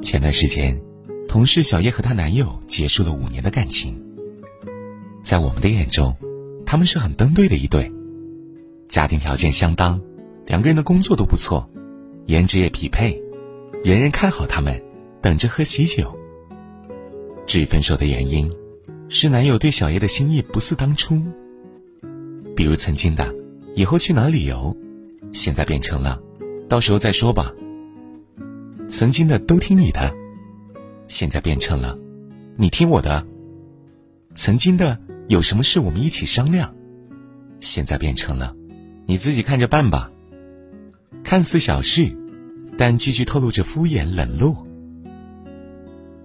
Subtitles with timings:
[0.00, 0.80] 前段时间，
[1.26, 3.94] 同事小叶和她男友结束了五年的感情。
[5.22, 6.14] 在我们的眼中，
[6.66, 7.90] 他们是很登对的一对，
[8.86, 10.00] 家庭条件相当，
[10.46, 11.68] 两个人的工作都不错，
[12.26, 13.20] 颜值也匹配，
[13.82, 14.80] 人人看好他们，
[15.22, 16.14] 等着喝喜酒。
[17.46, 18.52] 至于分手的原因，
[19.08, 21.22] 是男友对小叶的心意不似当初。
[22.54, 23.34] 比如曾经的
[23.74, 24.76] “以后去哪旅游”，
[25.32, 26.20] 现在变成了
[26.68, 27.52] “到时候再说吧”。
[28.88, 30.14] 曾经的“都听你的”，
[31.08, 31.98] 现在变成了
[32.56, 33.26] “你听我的”。
[34.34, 35.00] 曾经的。
[35.26, 36.74] 有什么事我们一起商量，
[37.58, 38.54] 现在变成了
[39.06, 40.12] 你自己看着办吧。
[41.22, 42.14] 看似小事，
[42.76, 44.66] 但句句透露着敷衍冷落。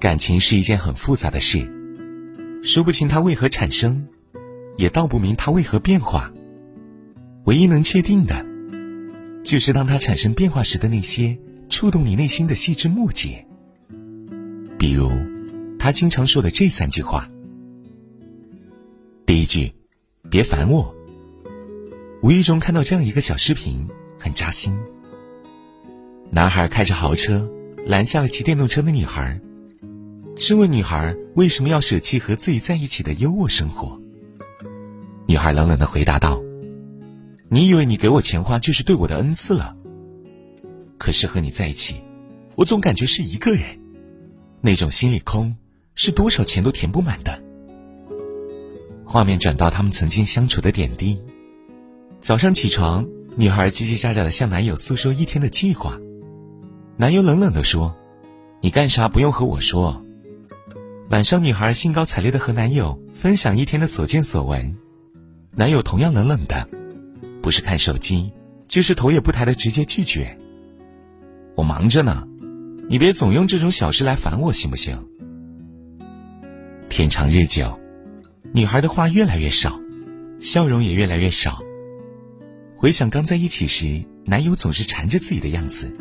[0.00, 1.70] 感情是一件很复杂的事，
[2.62, 4.08] 说不清它为何产生，
[4.78, 6.32] 也道不明它为何变化。
[7.44, 8.46] 唯一能确定的，
[9.44, 11.38] 就是当它产生变化时的那些
[11.76, 13.46] 触动你内心的细枝末节。
[14.78, 15.10] 比如，
[15.78, 17.28] 他经常说的这三句话。
[19.26, 19.74] 第一句，
[20.30, 20.96] 别烦我。
[22.22, 23.86] 无意中看到这样一个小视频，
[24.18, 24.74] 很扎心。
[26.30, 27.46] 男孩开着豪车
[27.84, 29.38] 拦下了骑电动车的女孩，
[30.34, 34.00] 质问女孩为什么要舍弃和自己在一起的优渥生活。
[35.26, 36.42] 女孩冷冷的回答道
[37.52, 39.75] ：“你以为你给我钱花就是对我的恩赐了？
[40.98, 42.02] 可是和你在一起，
[42.54, 43.62] 我总感觉是一个人，
[44.60, 45.56] 那种心里空，
[45.94, 47.42] 是多少钱都填不满的。”
[49.04, 51.18] 画面转到他们曾经相处的点滴。
[52.18, 55.98] 早上起床，女孩叽叽喳喳的向男友诉说一天的计划，
[56.96, 57.94] 男友冷冷的说
[58.60, 60.02] ：“你干啥不用和我说。”
[61.08, 64.76] 晚上，女孩兴高采烈的和男友分享一天的所见所闻，
[65.52, 66.68] 男友同样冷冷的，
[67.40, 68.32] 不是看手机，
[68.66, 70.36] 就是头也不抬的直接拒绝。
[71.56, 72.28] 我忙着呢，
[72.88, 74.96] 你别总用这种小事来烦我，行不行？
[76.90, 77.76] 天长日久。
[78.52, 79.80] 女孩的话越来越少，
[80.38, 81.60] 笑容也越来越少。
[82.76, 85.94] 回想刚在一起时，男友总是缠着自己的样子，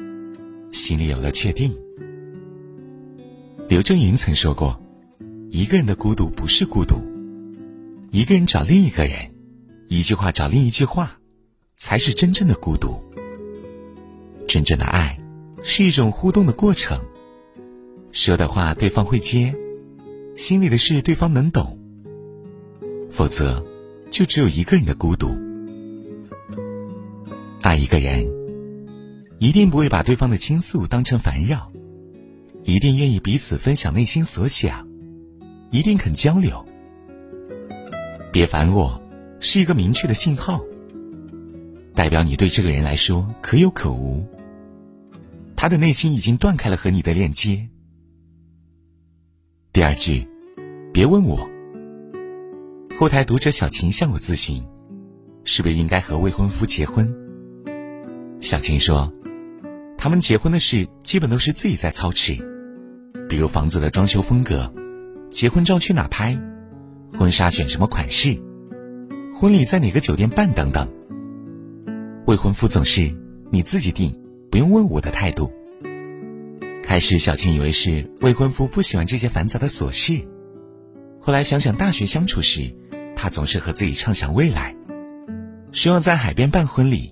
[0.71, 1.73] 心里有了确定。
[3.67, 4.79] 刘震云曾说过
[5.49, 7.01] ：“一个人的孤独不是孤独，
[8.11, 9.33] 一个人找另一个人，
[9.87, 11.17] 一句话找另一句话，
[11.75, 13.01] 才是真正的孤独。
[14.47, 15.17] 真正的爱，
[15.67, 16.97] 是一种互动的过程。
[18.11, 19.53] 说的话对方会接，
[20.35, 21.77] 心里的事对方能懂。”
[23.09, 23.65] 否则，
[24.11, 25.35] 就只有一个人的孤独。
[27.61, 28.31] 爱一个人，
[29.39, 31.71] 一定不会把对方的倾诉当成烦扰，
[32.63, 34.87] 一定愿意彼此分享内心所想，
[35.71, 36.63] 一定肯交流。
[38.31, 39.01] 别烦我，
[39.39, 40.63] 是一个明确的信号，
[41.95, 44.23] 代表你对这个人来说可有可无，
[45.65, 47.67] 他的内心已经断开了和你的链接。
[49.73, 50.27] 第二句，
[50.93, 51.49] 别问我。
[52.99, 54.63] 后台读者小琴向我咨询，
[55.43, 57.11] 是不是应该和未婚夫结婚？
[58.39, 59.11] 小琴说，
[59.97, 62.35] 他们结婚的事基本都是自己在操持，
[63.27, 64.71] 比如房子的装修风格、
[65.31, 66.39] 结婚照去哪拍、
[67.17, 68.39] 婚纱选什么款式、
[69.33, 70.87] 婚礼在哪个酒店办等等。
[72.27, 73.11] 未婚夫总是
[73.51, 74.15] 你自己定，
[74.55, 75.51] 不用问我的态度。
[76.81, 80.25] 开始小琴以为是未婚夫不喜欢这些繁杂的琐事，
[81.19, 82.73] 后来想想大学相处时。
[83.17, 84.73] 他总是和自己畅想未来，
[85.73, 87.11] 希望在海边办婚礼，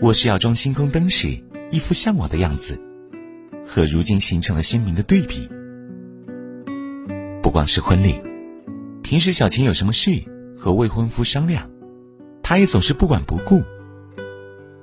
[0.00, 1.42] 卧室要装星空灯时
[1.72, 2.80] 一副向往的样子，
[3.66, 5.48] 和如今形成了鲜明的对比。
[7.42, 8.22] 不光是婚礼，
[9.02, 10.22] 平时小琴有什么事
[10.56, 11.68] 和未婚夫商量，
[12.44, 13.64] 他也总是不管不顾。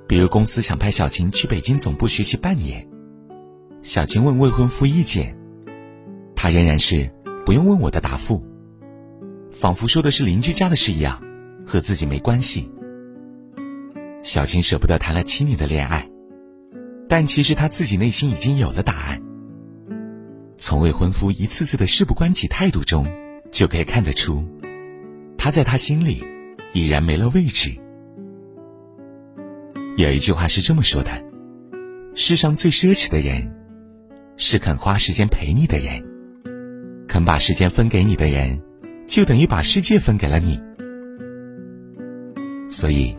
[0.06, 2.86] 比如公司想派小琴去北京总部学习半年，
[3.82, 5.36] 小琴问未婚夫意见，
[6.36, 7.10] 他仍然是
[7.46, 8.44] 不用问我的答复。
[9.50, 11.22] 仿佛说的是邻居家的事一样，
[11.66, 12.70] 和自己没关系。
[14.22, 16.08] 小琴舍不得谈了七年的恋爱，
[17.08, 19.22] 但其实她自己内心已经有了答案。
[20.56, 23.06] 从未婚夫一次次的事不关己态度中，
[23.50, 24.46] 就可以看得出，
[25.36, 26.24] 他在他心里
[26.72, 27.78] 已然没了位置。
[29.96, 31.10] 有一句话是这么说的：
[32.14, 33.54] 世上最奢侈的人，
[34.36, 36.04] 是肯花时间陪你的人，
[37.06, 38.60] 肯把时间分给你的人。
[39.06, 40.58] 就等于把世界分给了你，
[42.70, 43.14] 所以，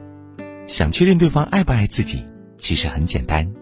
[0.65, 2.25] 想确定对方爱不爱自己，
[2.57, 3.53] 其实很简单，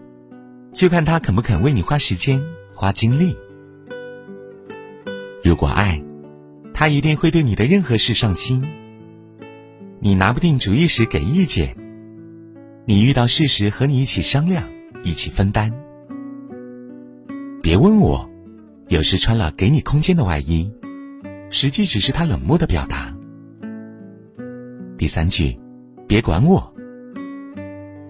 [0.72, 2.42] 就看他肯不肯为你花时间、
[2.74, 3.36] 花精力。
[5.44, 6.02] 如果爱，
[6.72, 8.66] 他一定会对你的任何事上心。
[10.00, 11.76] 你拿不定主意时给意见，
[12.86, 14.68] 你遇到事时和你一起商量，
[15.02, 15.72] 一起分担。
[17.62, 18.28] 别问我，
[18.88, 20.70] 有时穿了给你空间的外衣，
[21.48, 23.16] 实际只是他冷漠的表达。
[24.98, 25.58] 第三句，
[26.06, 26.74] 别管我。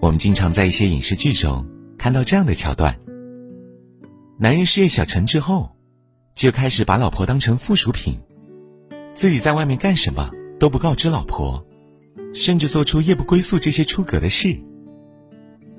[0.01, 1.65] 我们经常在一些影视剧中
[1.97, 2.99] 看到这样的桥段：
[4.37, 5.77] 男人事业小成之后，
[6.33, 8.19] 就开始把老婆当成附属品，
[9.13, 11.65] 自己在外面干什么都不告知老婆，
[12.35, 14.59] 甚至做出夜不归宿这些出格的事。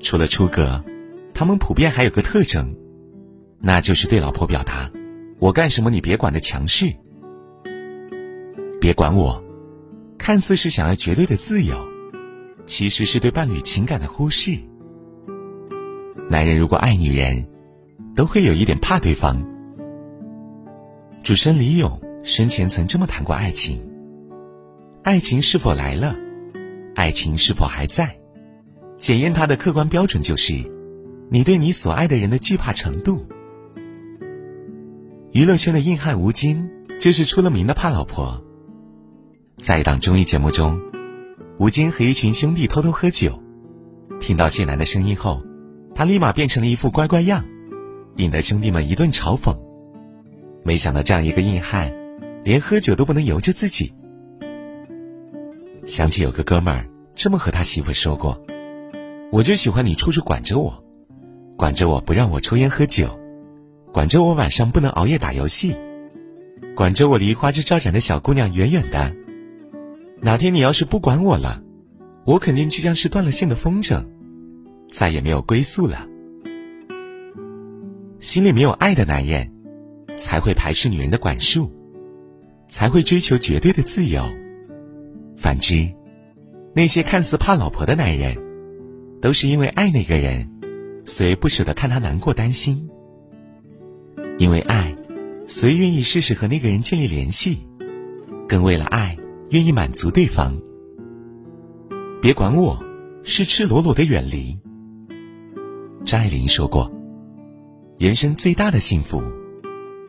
[0.01, 0.83] 除了出格，
[1.35, 2.75] 他们普遍还有个特征，
[3.61, 4.91] 那就是对老婆表达
[5.39, 6.91] “我干什么你别管”的强势。
[8.81, 9.45] 别管我，
[10.17, 11.77] 看似是想要绝对的自由。
[12.65, 14.59] 其实是对伴侣情感的忽视。
[16.29, 17.47] 男人如果爱女人，
[18.17, 19.47] 都会有一点怕对方。
[21.23, 23.79] 主持人李咏生前曾这么谈过爱情：
[25.05, 26.17] 爱情是否来了？
[26.97, 28.19] 爱情是否还在？
[28.97, 30.55] 检验它的客观标准就是，
[31.31, 33.27] 你对你所爱的人的惧怕程度。
[35.33, 38.43] 娱乐圈的硬汉吴京就是出了名的怕老婆。
[39.59, 40.81] 在一档综艺节目中。
[41.59, 43.43] 吴京和一群兄弟偷偷喝酒，
[44.21, 45.43] 听到谢楠的声音后，
[45.95, 47.45] 他立马变成了一副乖乖样，
[48.17, 49.57] 引得兄弟们一顿嘲讽。
[50.63, 51.95] 没想到这样一个硬汉，
[52.45, 53.95] 连喝酒都不能由着自己。
[55.87, 56.85] 想起有个哥们儿
[57.15, 58.43] 这么和他媳妇说过
[59.31, 60.83] ：“我就喜欢你处处管着我，
[61.57, 63.19] 管着我不让我抽烟喝酒，
[63.93, 65.77] 管着我晚上不能熬夜打游戏，
[66.75, 69.15] 管着我离花枝招展的小姑娘远远的。”
[70.21, 71.63] 哪天你要是不管我了，
[72.25, 74.05] 我肯定就像是断了线的风筝，
[74.89, 76.09] 再也没有归宿了。
[78.19, 79.53] 心里没有爱的男人，
[80.17, 81.71] 才会排斥女人的管束，
[82.67, 84.27] 才会追求绝对的自由。
[85.37, 85.89] 反之，
[86.75, 88.37] 那些看似怕老婆的男人，
[89.21, 90.51] 都是因为爱那个人，
[91.05, 92.89] 所以不舍得看他难过担心。
[94.39, 94.97] 因为爱，
[95.47, 97.59] 所以愿意试试和那个人建立联系，
[98.49, 99.17] 更为了爱。
[99.51, 100.61] 愿意满足对方，
[102.21, 102.85] 别管我，
[103.23, 104.59] 是赤裸裸的远离。
[106.05, 106.91] 张爱玲说过
[107.97, 109.23] ：“人生最大的幸福，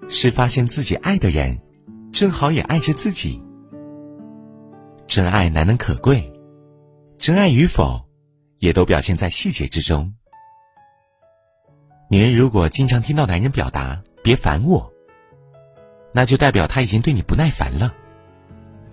[0.10, 1.60] 是发现自己爱的人，
[2.12, 3.40] 正好也爱着自己。
[5.08, 6.32] 真爱难能可贵，
[7.18, 8.06] 真爱与否，
[8.60, 10.14] 也都表现在细节之中。
[12.10, 14.92] 女人如果经常听到男人表达‘别烦我’，
[16.14, 17.94] 那就代表他已经对你不耐烦了。”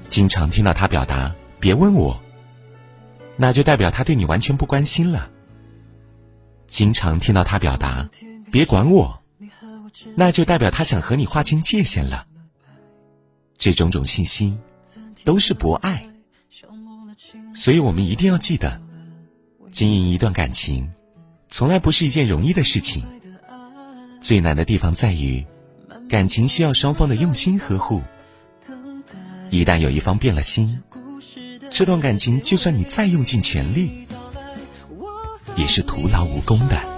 [0.08, 2.22] 经常听到他表达“别问我”，
[3.36, 5.30] 那就代表他对你完全不关心了。
[6.66, 8.08] 经常听到他表达
[8.52, 9.20] “别管我”，
[10.16, 12.26] 那就代表他想和你划清界限了。
[13.56, 14.58] 这种种信息
[15.24, 16.06] 都是博爱，
[17.54, 18.80] 所以我们一定要记得，
[19.70, 20.92] 经营一段感情，
[21.48, 23.02] 从来不是一件容易的事情。
[24.20, 25.44] 最难的地方在于，
[26.08, 28.02] 感情需要双方的用心呵护。
[29.50, 30.82] 一旦有一方变了心，
[31.70, 34.06] 这段感情就算你再用尽全力，
[35.56, 36.93] 也是徒劳无功的。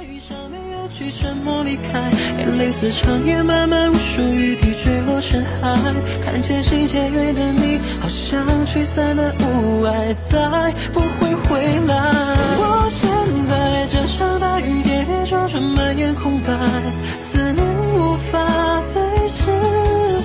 [0.98, 5.76] 去沉默离开眼泪似长夜漫漫无数雨滴坠落成海，
[6.24, 11.94] 看见世界远的你，好像吹散的雾霭，再不会回来。
[12.56, 13.10] 我现
[13.46, 16.54] 在这场大雨跌跌撞撞，满眼空白，
[17.18, 17.62] 思念
[17.94, 19.50] 无法被释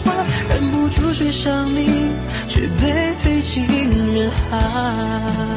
[0.06, 0.14] 怀，
[0.48, 2.12] 忍不住追上你。
[2.48, 3.66] 却被推进
[4.14, 5.51] 人海。